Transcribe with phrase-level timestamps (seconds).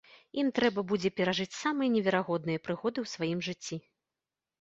[0.43, 3.79] Ім трэба будзе перажыць самыя неверагодныя прыгоды ў сваім жыцці.